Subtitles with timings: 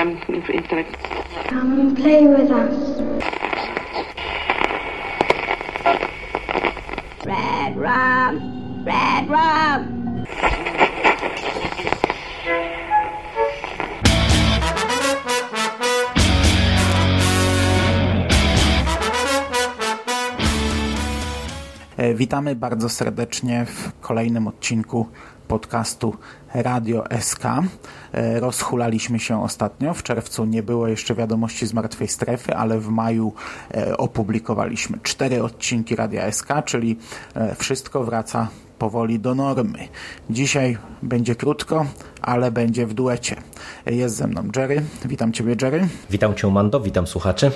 [0.00, 0.94] um, intellect.
[1.48, 3.00] Come and play with us.
[7.26, 9.99] Red rum, red rum.
[22.14, 25.06] Witamy bardzo serdecznie w kolejnym odcinku
[25.48, 26.16] podcastu
[26.54, 27.44] Radio SK.
[28.12, 29.94] E, rozhulaliśmy się ostatnio.
[29.94, 33.32] W czerwcu nie było jeszcze wiadomości z martwej strefy, ale w maju
[33.74, 36.96] e, opublikowaliśmy cztery odcinki Radia SK, czyli
[37.58, 39.88] wszystko wraca powoli do normy.
[40.30, 41.86] Dzisiaj będzie krótko,
[42.22, 43.36] ale będzie w duecie.
[43.86, 44.82] Jest ze mną Jerry.
[45.04, 45.88] Witam Ciebie, Jerry.
[46.10, 46.80] Witam Cię, Mando.
[46.80, 47.50] Witam słuchaczy.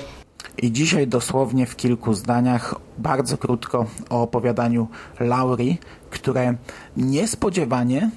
[0.57, 4.87] I dzisiaj dosłownie w kilku zdaniach, bardzo krótko o opowiadaniu
[5.19, 6.55] Laurii, które
[6.97, 8.09] niespodziewanie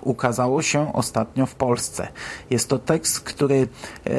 [0.00, 2.08] ukazało się ostatnio w Polsce.
[2.50, 3.68] Jest to tekst, który
[4.06, 4.10] e,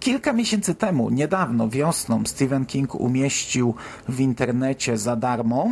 [0.00, 3.74] Kilka miesięcy temu, niedawno, wiosną, Stephen King umieścił
[4.08, 5.70] w internecie za darmo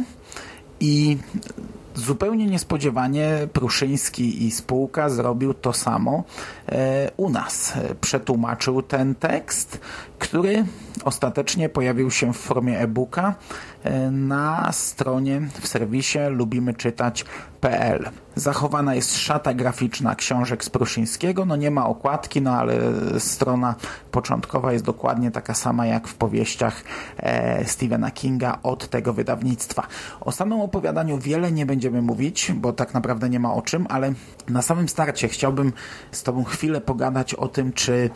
[0.81, 1.19] i
[1.95, 6.25] zupełnie niespodziewanie Pruszyński i spółka zrobił to samo
[6.69, 7.73] e, u nas.
[8.01, 9.81] Przetłumaczył ten tekst,
[10.19, 10.65] który
[11.05, 13.35] ostatecznie pojawił się w formie e-booka
[13.85, 18.11] e, na stronie w serwisie lubimyczytać.pl.
[18.35, 22.79] Zachowana jest szata graficzna książek z Pruszyńskiego, no nie ma okładki, no ale
[23.19, 23.75] strona
[24.11, 26.85] początkowa jest dokładnie taka sama jak w powieściach
[27.17, 29.87] e, Stephena Kinga od tego wydawnictwa.
[30.21, 34.13] O samym opowiadaniu wiele nie będziemy mówić, bo tak naprawdę nie ma o czym, ale
[34.49, 35.73] na samym starcie chciałbym
[36.13, 38.11] z Tobą chwilę pogadać o tym, czy,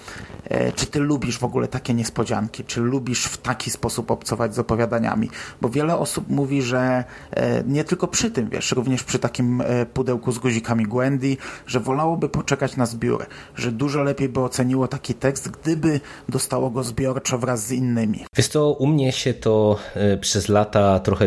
[0.44, 4.58] e, czy Ty lubisz w ogóle takie niespodzianki, czy lubisz w taki sposób obcować z
[4.58, 9.60] opowiadaniami, bo wiele osób mówi, że e, nie tylko przy tym, wiesz, również przy takim
[9.60, 13.26] e, pudełku z guzikami Gwendy, że wolałoby poczekać na zbiór,
[13.56, 18.24] że dużo lepiej by oceniło taki tekst, gdyby dostało go zbiorczo wraz z innymi.
[18.36, 21.26] Wiesz co, u mnie się to e, przez lata trochę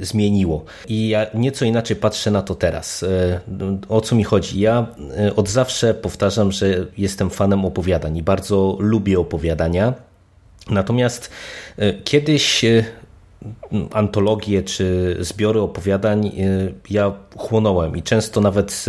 [0.00, 3.04] zmieniło i ja nieco inaczej patrzę na to teraz.
[3.88, 4.60] O co mi chodzi?
[4.60, 4.86] Ja
[5.36, 9.94] od zawsze powtarzam, że jestem fanem opowiadań i bardzo lubię opowiadania.
[10.70, 11.30] Natomiast
[11.76, 12.84] e, kiedyś e,
[13.92, 16.32] antologie czy zbiory opowiadań e,
[16.90, 18.86] ja chłonąłem i często nawet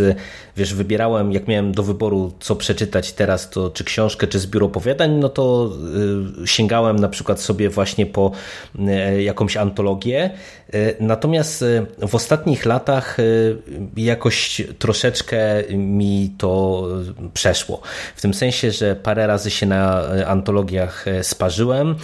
[0.56, 5.10] wiesz, wybierałem, jak miałem do wyboru, co przeczytać teraz, to czy książkę, czy zbiór opowiadań,
[5.10, 5.70] no to
[6.42, 8.32] y, sięgałem na przykład sobie właśnie po
[8.78, 10.30] y, jakąś antologię.
[10.74, 11.64] Y, natomiast
[12.08, 13.16] w ostatnich latach
[13.96, 16.82] jakoś troszeczkę mi to
[17.34, 17.80] przeszło.
[18.16, 21.94] W tym sensie, że parę razy się na antologiach sparzyłem.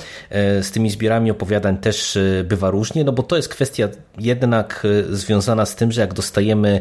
[0.61, 3.89] Z tymi zbiorami opowiadań też bywa różnie, no bo to jest kwestia
[4.19, 6.81] jednak związana z tym, że jak dostajemy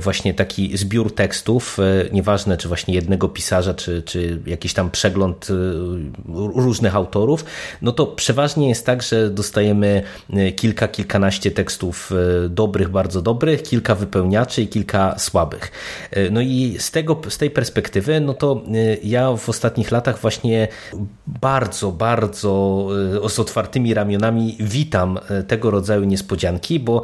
[0.00, 5.48] właśnie taki zbiór tekstów, e, nieważne czy właśnie jednego pisarza, czy, czy jakiś tam przegląd
[5.50, 5.54] e,
[6.60, 7.44] różnych autorów,
[7.82, 10.02] no to przeważnie jest tak, że dostajemy
[10.32, 12.12] e, kilka, kilkanaście tekstów
[12.48, 15.72] dobrych, bardzo dobrych, kilka wypełniaczy i kilka słabych.
[16.30, 18.62] No i z, tego, z tej perspektywy, no to
[19.02, 20.68] ja w ostatnich latach właśnie
[21.26, 22.86] bardzo, bardzo
[23.28, 25.18] z otwartymi ramionami witam
[25.48, 27.02] tego rodzaju niespodzianki, bo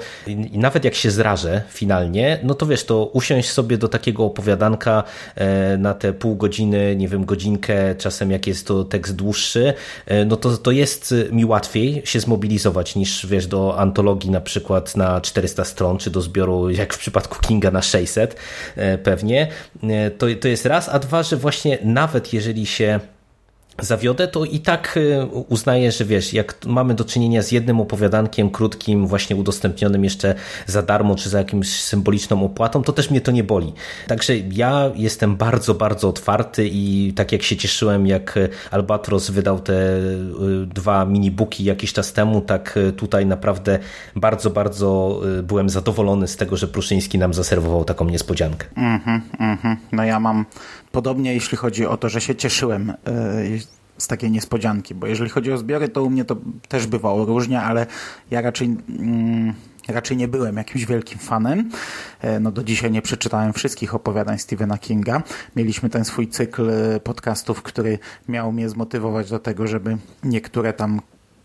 [0.53, 5.03] nawet jak się zrażę finalnie, no to wiesz, to usiąść sobie do takiego opowiadanka
[5.35, 9.75] e, na te pół godziny, nie wiem, godzinkę, czasem jak jest to tekst dłuższy,
[10.07, 14.97] e, no to, to jest mi łatwiej się zmobilizować niż wiesz, do antologii na przykład
[14.97, 18.37] na 400 stron, czy do zbioru, jak w przypadku Kinga na 600
[18.77, 19.49] e, pewnie.
[20.19, 23.01] To, to jest raz, a dwa, że właśnie nawet jeżeli się
[23.81, 28.51] zawiodę, to i tak y, uznaję, że wiesz, jak mamy do czynienia z jednym opowiadankiem
[28.51, 30.35] krótkim, właśnie udostępnionym jeszcze
[30.67, 33.73] za darmo, czy za jakimś symboliczną opłatą, to też mnie to nie boli.
[34.07, 38.39] Także ja jestem bardzo, bardzo otwarty i tak jak się cieszyłem, jak
[38.71, 43.79] Albatros wydał te y, dwa minibooki jakiś czas temu, tak tutaj naprawdę
[44.17, 48.67] bardzo, bardzo y, byłem zadowolony z tego, że Pruszyński nam zaserwował taką niespodziankę.
[48.77, 49.77] Mhm, mm mhm.
[49.93, 50.47] no ja mam
[50.93, 52.93] podobnie, jeśli chodzi o to, że się cieszyłem
[54.01, 56.37] z takiej niespodzianki, bo jeżeli chodzi o zbiory, to u mnie to
[56.69, 57.87] też bywało różnie, ale
[58.31, 58.77] ja raczej...
[58.99, 59.55] Mm,
[59.89, 61.71] raczej nie byłem jakimś wielkim fanem.
[62.21, 65.23] E, no do dzisiaj nie przeczytałem wszystkich opowiadań Stephena Kinga.
[65.57, 66.71] Mieliśmy ten swój cykl
[67.05, 67.99] podcastów, który
[68.29, 71.01] miał mnie zmotywować do tego, żeby niektóre tam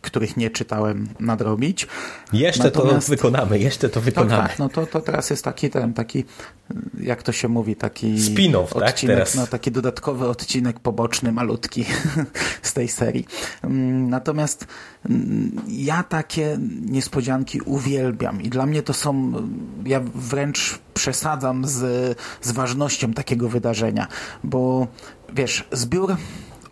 [0.05, 1.87] których nie czytałem, nadrobić.
[2.33, 3.07] Jeszcze Natomiast...
[3.07, 4.41] to wykonamy, jeszcze to wykonamy.
[4.41, 6.23] Tak, tak, no to, to teraz jest taki ten, taki,
[6.99, 8.99] jak to się mówi, taki spin-off, tak?
[8.99, 9.35] Teraz.
[9.35, 11.85] No, taki dodatkowy odcinek poboczny, malutki
[12.61, 13.27] z tej serii.
[13.63, 14.67] Mm, natomiast
[15.09, 19.33] mm, ja takie niespodzianki uwielbiam i dla mnie to są,
[19.85, 24.07] ja wręcz przesadzam z, z ważnością takiego wydarzenia,
[24.43, 24.87] bo
[25.33, 26.15] wiesz, zbiór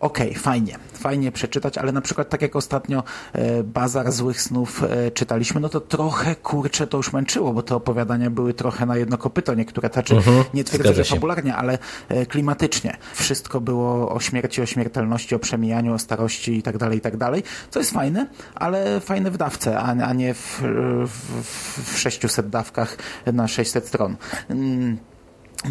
[0.04, 3.02] okej, okay, fajnie, fajnie przeczytać, ale na przykład tak jak ostatnio
[3.32, 7.76] e, Bazar Złych Snów e, czytaliśmy, no to trochę, kurczę, to już męczyło, bo te
[7.76, 11.78] opowiadania były trochę na jedno kopyto, niektóre, znaczy mhm, nie twierdzę, że fabularnie, ale
[12.08, 12.96] e, klimatycznie.
[13.14, 17.16] Wszystko było o śmierci, o śmiertelności, o przemijaniu, o starości i tak dalej, i tak
[17.16, 20.62] dalej, co jest fajne, ale fajne w dawce, a, a nie w,
[21.06, 22.96] w, w 600 dawkach
[23.32, 24.16] na 600 stron.
[24.48, 24.98] Mm,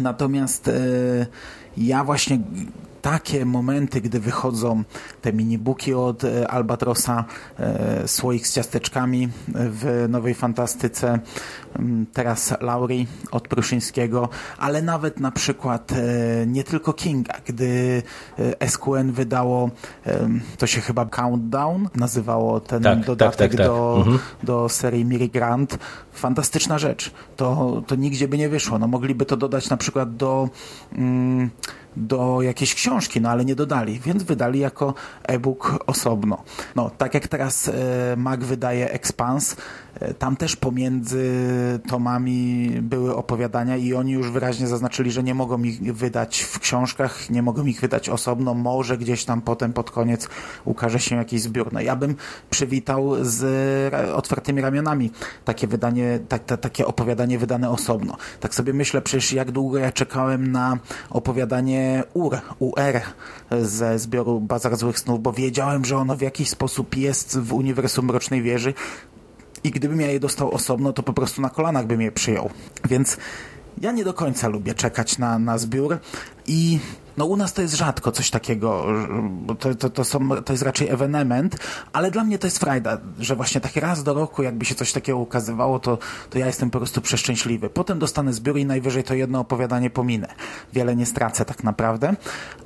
[0.00, 0.70] natomiast
[1.76, 2.38] ja właśnie
[3.04, 4.84] takie momenty, gdy wychodzą
[5.22, 7.24] te minibooki od e, Albatrosa,
[7.58, 11.18] e, słoik z ciasteczkami w Nowej Fantastyce,
[12.12, 14.28] teraz Laurie od Pruszyńskiego,
[14.58, 18.02] ale nawet na przykład e, nie tylko Kinga, gdy
[18.66, 19.70] SQN wydało,
[20.58, 24.18] to się chyba Countdown nazywało ten tak, tak dodatek tak, tak, do, mhm.
[24.42, 25.78] do serii Miri Grant,
[26.12, 27.10] fantastyczna rzecz.
[27.36, 28.78] To, to nigdzie by nie wyszło.
[28.78, 30.48] No, mogliby to dodać na przykład do
[30.92, 31.50] mm,
[31.96, 36.42] do jakiejś książki, no ale nie dodali, więc wydali jako e-book osobno.
[36.76, 37.72] No, tak jak teraz e,
[38.16, 39.56] Mac wydaje Expans,
[40.18, 41.30] tam też pomiędzy
[41.88, 47.30] tomami były opowiadania i oni już wyraźnie zaznaczyli, że nie mogą ich wydać w książkach,
[47.30, 50.28] nie mogą ich wydać osobno, może gdzieś tam potem pod koniec
[50.64, 51.72] ukaże się jakiś zbiór.
[51.72, 52.16] No ja bym
[52.50, 53.44] przywitał z
[54.14, 55.10] otwartymi ramionami
[55.44, 58.16] takie wydanie, tak, takie opowiadanie wydane osobno.
[58.40, 60.78] Tak sobie myślę, przecież jak długo ja czekałem na
[61.10, 63.00] opowiadanie UR, UR
[63.62, 68.06] ze zbioru Bazar Złych Snów, bo wiedziałem, że ono w jakiś sposób jest w uniwersum
[68.06, 68.74] Mrocznej Wieży
[69.64, 72.50] i gdybym ja je dostał osobno, to po prostu na kolanach bym je przyjął.
[72.88, 73.16] Więc
[73.80, 75.98] ja nie do końca lubię czekać na, na zbiór
[76.46, 76.78] i
[77.16, 78.86] no u nas to jest rzadko coś takiego,
[79.58, 81.56] to, to, to, są, to jest raczej ewenement,
[81.92, 84.92] ale dla mnie to jest frajda, że właśnie tak raz do roku jakby się coś
[84.92, 85.98] takiego ukazywało, to,
[86.30, 87.70] to ja jestem po prostu przeszczęśliwy.
[87.70, 90.28] Potem dostanę zbiór i najwyżej to jedno opowiadanie pominę.
[90.72, 92.14] Wiele nie stracę tak naprawdę,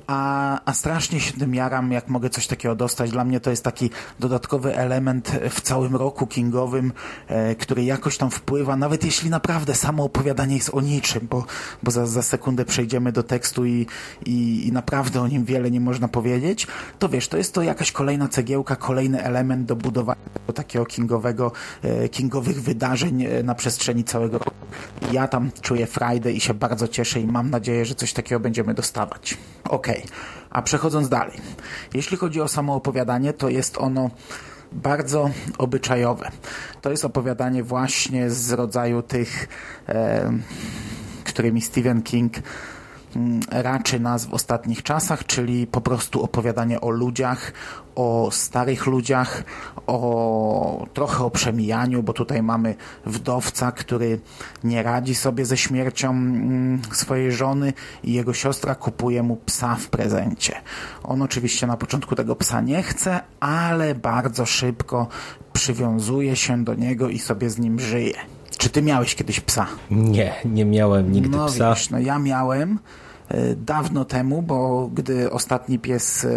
[0.09, 3.11] a, a strasznie się tym jaram, jak mogę coś takiego dostać.
[3.11, 6.93] Dla mnie to jest taki dodatkowy element w całym roku kingowym,
[7.27, 11.45] e, który jakoś tam wpływa, nawet jeśli naprawdę samo opowiadanie jest o niczym, bo,
[11.83, 13.87] bo za, za sekundę przejdziemy do tekstu i,
[14.25, 16.67] i, i naprawdę o nim wiele nie można powiedzieć,
[16.99, 20.19] to wiesz, to jest to jakaś kolejna cegiełka, kolejny element do budowania
[20.53, 21.51] takiego kingowego,
[21.83, 24.65] e, kingowych wydarzeń e, na przestrzeni całego roku.
[25.11, 28.73] Ja tam czuję frajdę i się bardzo cieszę i mam nadzieję, że coś takiego będziemy
[28.73, 29.37] dostawać.
[29.63, 29.97] Okej.
[29.97, 30.11] Okay.
[30.49, 31.37] A przechodząc dalej.
[31.93, 34.09] Jeśli chodzi o samo opowiadanie, to jest ono
[34.71, 36.31] bardzo obyczajowe.
[36.81, 39.47] To jest opowiadanie właśnie z rodzaju tych,
[39.89, 40.31] e,
[41.23, 42.33] którymi Stephen King
[43.51, 47.53] raczy nas w ostatnich czasach, czyli po prostu opowiadanie o ludziach,
[47.95, 49.43] o starych ludziach,
[49.87, 52.75] o trochę o przemijaniu, bo tutaj mamy
[53.05, 54.19] wdowca, który
[54.63, 57.73] nie radzi sobie ze śmiercią mm, swojej żony
[58.03, 60.55] i jego siostra kupuje mu psa w prezencie.
[61.03, 65.07] On oczywiście na początku tego psa nie chce, ale bardzo szybko
[65.53, 68.38] przywiązuje się do niego i sobie z nim żyje.
[68.59, 69.67] Czy ty miałeś kiedyś psa?
[69.91, 71.69] Nie, nie miałem nigdy no, psa.
[71.69, 72.79] Wiesz, no ja miałem
[73.29, 76.29] e, dawno temu, bo gdy ostatni pies e,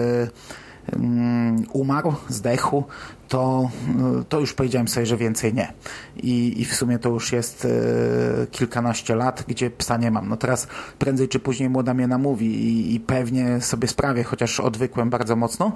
[1.73, 2.85] umarł, zdechł,
[3.29, 3.71] to,
[4.29, 5.73] to już powiedziałem sobie, że więcej nie.
[6.17, 10.29] I, i w sumie to już jest e, kilkanaście lat, gdzie psa nie mam.
[10.29, 10.69] No teraz
[10.99, 15.73] prędzej czy później młoda mnie namówi i, i pewnie sobie sprawię, chociaż odwykłem bardzo mocno,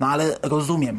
[0.00, 0.98] no ale rozumiem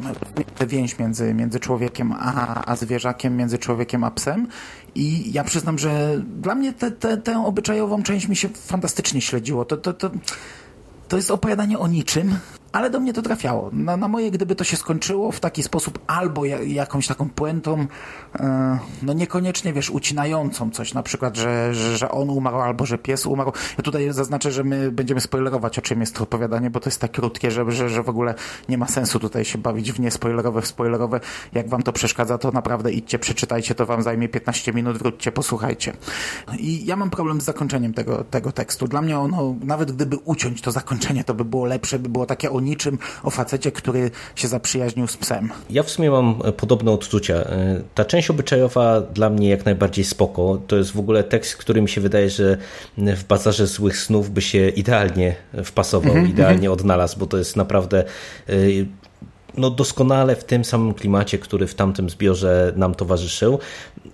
[0.58, 4.46] tę więź między, między człowiekiem a, a zwierzakiem, między człowiekiem a psem
[4.94, 9.64] i ja przyznam, że dla mnie te, te, tę obyczajową część mi się fantastycznie śledziło.
[9.64, 10.10] To, to, to,
[11.08, 12.36] to jest opowiadanie o niczym,
[12.72, 13.70] ale do mnie to trafiało.
[13.72, 17.86] Na, na moje, gdyby to się skończyło w taki sposób, albo ja, jakąś taką puentą,
[18.34, 22.98] e, no niekoniecznie, wiesz, ucinającą coś, na przykład, że, że, że, on umarł, albo że
[22.98, 23.52] pies umarł.
[23.78, 27.00] Ja tutaj zaznaczę, że my będziemy spoilerować, o czym jest to opowiadanie, bo to jest
[27.00, 28.34] tak krótkie, że, że, że w ogóle
[28.68, 31.20] nie ma sensu tutaj się bawić w niespoilerowe, w spoilerowe.
[31.52, 35.92] Jak wam to przeszkadza, to naprawdę idźcie, przeczytajcie, to wam zajmie 15 minut, wróćcie, posłuchajcie.
[36.58, 38.88] I ja mam problem z zakończeniem tego, tego tekstu.
[38.88, 42.50] Dla mnie ono, nawet gdyby uciąć to zakończenie, to by było lepsze, by było takie
[42.50, 45.50] o niczym o facecie, który się zaprzyjaźnił z psem.
[45.70, 47.34] Ja w sumie mam e, podobne odczucia.
[47.34, 50.60] E, ta część obyczajowa dla mnie jak najbardziej spoko.
[50.66, 52.56] To jest w ogóle tekst, który mi się wydaje, że
[52.98, 56.30] w bazarze złych snów by się idealnie wpasował, mm -hmm.
[56.30, 58.04] idealnie odnalazł, bo to jest naprawdę
[58.48, 58.54] e,
[59.56, 63.58] no doskonale w tym samym klimacie, który w tamtym zbiorze nam towarzyszył.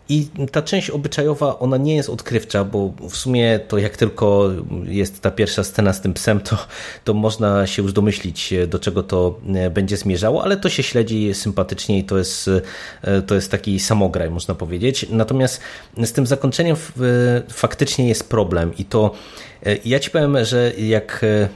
[0.08, 4.50] I ta część obyczajowa, ona nie jest odkrywcza, bo w sumie to jak tylko
[4.84, 6.58] jest ta pierwsza scena z tym psem, to,
[7.04, 11.98] to można się już domyślić, do czego to będzie zmierzało, ale to się śledzi sympatycznie
[11.98, 12.50] i to jest,
[13.26, 15.06] to jest taki samograj, można powiedzieć.
[15.10, 15.60] Natomiast
[16.04, 16.76] z tym zakończeniem
[17.48, 19.14] faktycznie jest problem i to
[19.66, 21.48] E, ja ci powiem, że jak e,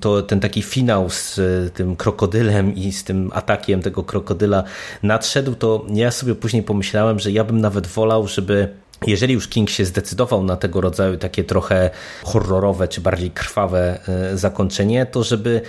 [0.00, 4.64] to ten taki finał z e, tym krokodylem i z tym atakiem tego krokodyla
[5.02, 8.68] nadszedł, to ja sobie później pomyślałem, że ja bym nawet wolał, żeby
[9.06, 11.90] jeżeli już King się zdecydował na tego rodzaju takie trochę
[12.22, 13.98] horrorowe czy bardziej krwawe
[14.34, 15.60] zakończenie, to żeby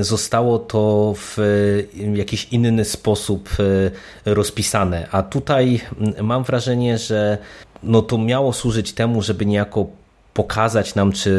[0.00, 1.36] zostało to w
[2.14, 3.48] jakiś inny sposób
[4.24, 5.08] rozpisane.
[5.10, 5.80] A tutaj
[6.22, 7.38] mam wrażenie, że
[7.82, 9.86] no to miało służyć temu, żeby niejako
[10.34, 11.30] pokazać nam, czy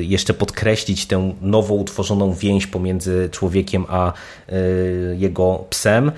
[0.00, 4.12] y, jeszcze podkreślić tę nowo utworzoną więź pomiędzy człowiekiem a
[5.16, 6.12] jego psem.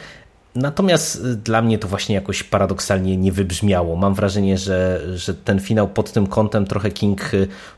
[0.54, 3.96] Natomiast y, dla mnie to właśnie jakoś paradoksalnie nie wybrzmiało.
[3.96, 7.30] Mam wrażenie, że, że ten finał pod tym kątem trochę King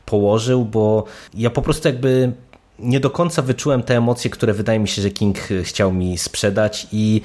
[0.05, 2.31] położył, bo ja po prostu jakby
[2.79, 6.87] nie do końca wyczułem te emocje, które wydaje mi się, że King chciał mi sprzedać
[6.91, 7.21] i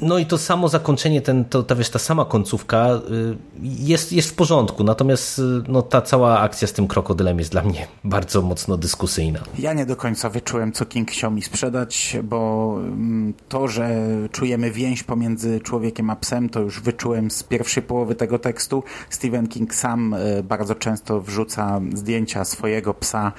[0.00, 4.30] no i to samo zakończenie, ten, to, ta, wiesz, ta sama końcówka y, jest, jest
[4.30, 8.42] w porządku, natomiast y, no, ta cała akcja z tym krokodylem jest dla mnie bardzo
[8.42, 9.40] mocno dyskusyjna.
[9.58, 13.98] Ja nie do końca wyczułem, co King chciał mi sprzedać, bo mm, to, że
[14.32, 18.82] czujemy więź pomiędzy człowiekiem a psem, to już wyczułem z pierwszej połowy tego tekstu.
[19.10, 23.32] Stephen King sam y, bardzo często wrzuca zdjęcia swojego psa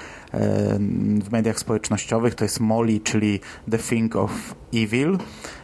[1.20, 2.34] w mediach społecznościowych.
[2.34, 4.30] To jest Molly, czyli The Thing of
[4.74, 5.18] Evil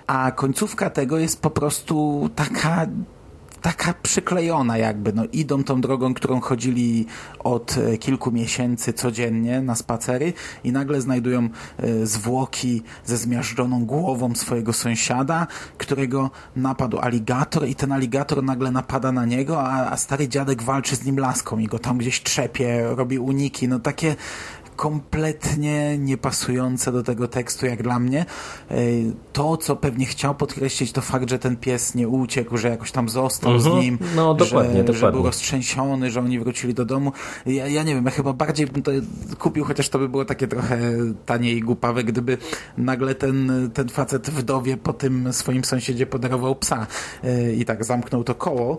[0.06, 2.86] a końcówka tego jest po prostu taka
[3.64, 7.06] taka przyklejona jakby, no idą tą drogą, którą chodzili
[7.38, 10.32] od e, kilku miesięcy codziennie na spacery
[10.64, 15.46] i nagle znajdują e, zwłoki ze zmiażdżoną głową swojego sąsiada,
[15.78, 20.96] którego napadł aligator i ten aligator nagle napada na niego, a, a stary dziadek walczy
[20.96, 24.16] z nim laską i go tam gdzieś trzepie, robi uniki, no takie
[24.76, 28.26] kompletnie niepasujące do tego tekstu, jak dla mnie.
[28.70, 28.76] E,
[29.32, 33.08] to, co pewnie chciał podkreślić, to fakt, że ten pies nie uciekł, że jakoś tam
[33.08, 33.72] został mhm.
[33.72, 34.94] z nim, no, dokładnie, że, dokładnie.
[35.00, 37.12] że był roztrzęsiony, że oni wrócili do domu.
[37.46, 38.90] Ja, ja nie wiem, ja chyba bardziej bym to
[39.38, 40.78] kupił, chociaż to by było takie trochę
[41.26, 42.38] tanie i głupawe, gdyby
[42.78, 46.86] nagle ten, ten facet wdowie po tym swoim sąsiedzie podarował psa
[47.24, 48.78] e, i tak zamknął to koło,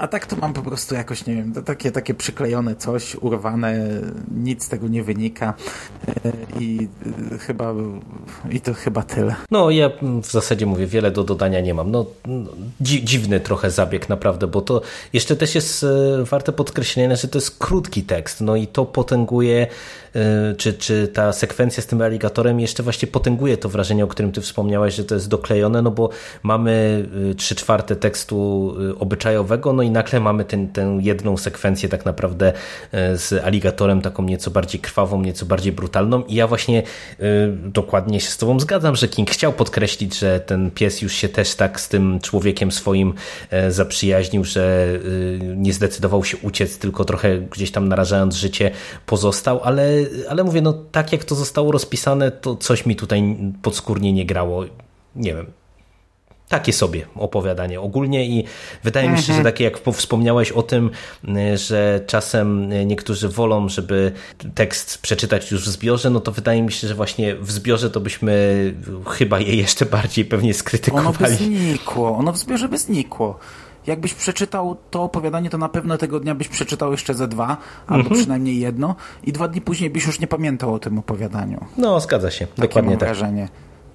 [0.00, 3.88] a tak to mam po prostu jakoś, nie wiem, takie, takie przyklejone coś, urwane,
[4.36, 5.54] nic z tego nie wynika
[6.08, 6.88] e, i
[7.32, 7.74] e, chyba
[8.50, 9.34] i to chyba tyle.
[9.50, 9.90] No ja
[10.22, 11.90] w zasadzie mówię, wiele do dodania nie mam.
[11.90, 12.06] No,
[12.80, 17.38] dzi dziwny trochę zabieg naprawdę, bo to jeszcze też jest e, warte podkreślenia, że to
[17.38, 19.66] jest krótki tekst, no i to potęguje
[20.56, 24.40] czy, czy ta sekwencja z tym aligatorem jeszcze właśnie potęguje to wrażenie, o którym ty
[24.40, 26.10] wspomniałeś, że to jest doklejone, no bo
[26.42, 27.04] mamy
[27.36, 32.52] trzy czwarte tekstu obyczajowego, no i nagle mamy ten, tę jedną sekwencję tak naprawdę
[32.92, 36.22] e, z aligatorem, taką nieco bardziej krwawą, nieco bardziej brutalną.
[36.22, 37.24] I ja właśnie e,
[37.64, 41.54] dokładnie się z tobą zgadzam, że King chciał podkreślić, że ten pies już się też
[41.54, 43.14] tak z tym człowiekiem swoim
[43.50, 44.86] e, zaprzyjaźnił, że
[45.56, 48.70] nie zdecydował się uciec, tylko trochę gdzieś tam narażając życie
[49.06, 49.88] pozostał, ale,
[50.28, 54.64] ale mówię, no tak jak to zostało rozpisane, to coś mi tutaj podskórnie nie grało.
[55.16, 55.46] Nie wiem,
[56.50, 58.44] takie sobie opowiadanie ogólnie i
[58.84, 59.44] wydaje mi się, że mhm.
[59.44, 60.90] takie jak wspomniałeś o tym,
[61.28, 64.12] y, że czasem niektórzy wolą, żeby
[64.54, 68.00] tekst przeczytać już w zbiorze, no to wydaje mi się, że właśnie w zbiorze to
[68.00, 68.74] byśmy
[69.06, 71.08] chyba je jeszcze bardziej pewnie skrytykowali.
[71.08, 73.38] Ono by znikło, ono w zbiorze by znikło
[73.86, 78.02] jakbyś przeczytał to opowiadanie, to na pewno tego dnia byś przeczytał jeszcze ze dwa, albo
[78.02, 78.20] mhm.
[78.20, 81.64] przynajmniej jedno i dwa dni później byś już nie pamiętał o tym opowiadaniu.
[81.76, 82.46] No, zgadza się.
[82.46, 83.08] Takie Dokładnie mam tak.
[83.08, 83.48] wrażenie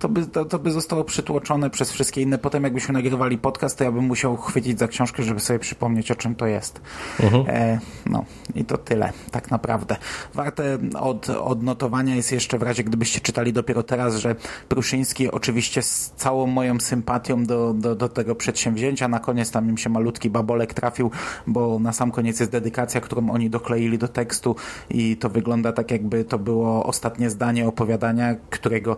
[0.06, 2.38] to by, to, to, by zostało przytłoczone przez wszystkie inne.
[2.38, 6.16] Potem jakbyśmy nagrywali podcast, to ja bym musiał chwycić za książkę, żeby sobie przypomnieć, o
[6.16, 6.82] czym to jest.
[7.20, 7.44] Mhm.
[7.48, 9.96] E, no i to tyle, tak naprawdę.
[10.34, 14.36] Warte od odnotowania jest jeszcze w razie, gdybyście czytali dopiero teraz, że
[14.70, 19.78] Pruszyński oczywiście z całą moją sympatią do, do, do tego przedsięwzięcia, na koniec tam im
[19.78, 21.12] się malutki babolek trafił,
[21.48, 24.56] bo na sam koniec jest dedykacja, którą oni dokleili do tekstu
[24.90, 28.98] i to wygląda tak, jakby to było ostatnie zdanie opowiadania, którego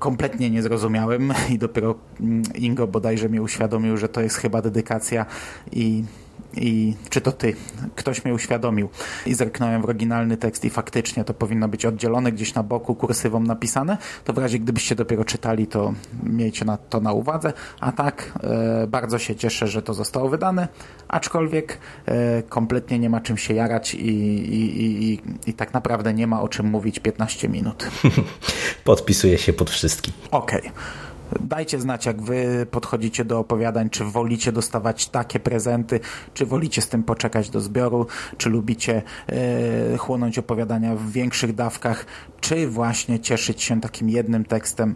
[0.00, 5.26] kompletnie nie zrozumiałem i dopiero mm, Ingo bodajże mi uświadomił, że to jest chyba dedykacja
[5.72, 6.04] i
[6.56, 7.56] i czy to ty?
[7.94, 8.88] Ktoś mnie uświadomił.
[9.26, 13.40] I zerknąłem w oryginalny tekst i faktycznie to powinno być oddzielone gdzieś na boku kursywą
[13.40, 13.98] napisane.
[14.24, 17.52] To w razie gdybyście dopiero czytali, to miejcie na, to na uwadze.
[17.80, 20.68] A tak, e, bardzo się cieszę, że to zostało wydane,
[21.08, 26.26] aczkolwiek e, kompletnie nie ma czym się jarać i, i, i, i, tak naprawdę nie
[26.26, 27.90] ma o czym mówić 15 minut.
[28.84, 30.14] Podpisuję się pod wszystkim.
[30.30, 30.60] Okej.
[30.60, 30.72] Okay.
[31.40, 36.00] Dajcie znać, jak wy podchodzicie do opowiadań, czy wolicie dostawać takie prezenty,
[36.34, 38.06] czy wolicie z tym poczekać do zbioru,
[38.36, 42.06] czy lubicie e, chłonąć opowiadania w większych dawkach,
[42.40, 44.94] czy właśnie cieszyć się takim jednym tekstem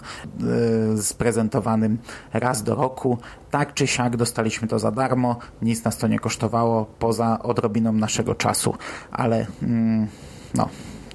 [0.94, 1.98] e, sprezentowanym
[2.32, 3.18] raz do roku.
[3.50, 8.34] Tak czy siak dostaliśmy to za darmo, nic nas to nie kosztowało, poza odrobiną naszego
[8.34, 8.74] czasu,
[9.10, 10.06] ale mm,
[10.54, 10.68] no,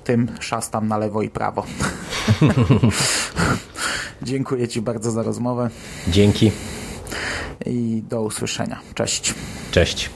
[0.03, 1.65] tym szastam na lewo i prawo.
[4.23, 5.69] Dziękuję Ci bardzo za rozmowę
[6.07, 6.51] Dzięki.
[7.65, 8.79] i do usłyszenia.
[8.95, 9.33] Cześć.
[9.71, 10.09] Cześć.